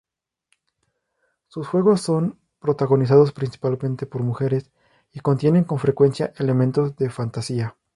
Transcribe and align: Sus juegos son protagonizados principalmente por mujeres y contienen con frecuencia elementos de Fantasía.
Sus 1.47 1.67
juegos 1.67 2.01
son 2.01 2.39
protagonizados 2.57 3.33
principalmente 3.33 4.07
por 4.07 4.23
mujeres 4.23 4.71
y 5.13 5.19
contienen 5.19 5.63
con 5.63 5.77
frecuencia 5.77 6.33
elementos 6.37 6.95
de 6.95 7.11
Fantasía. 7.11 7.75